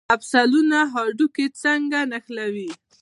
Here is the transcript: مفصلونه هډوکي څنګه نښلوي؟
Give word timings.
مفصلونه 0.13 0.79
هډوکي 0.93 1.47
څنګه 1.63 1.99
نښلوي؟ 2.11 2.69